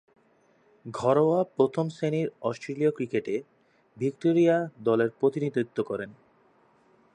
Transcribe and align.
ঘরোয়া 0.85 1.39
প্রথম-শ্রেণীর 1.55 2.27
অস্ট্রেলীয় 2.41 2.91
ক্রিকেটে 2.91 3.35
ভিক্টোরিয়া 3.97 4.55
দলের 4.83 5.09
প্রতিনিধিত্ব 5.19 5.77
করেন। 5.83 6.09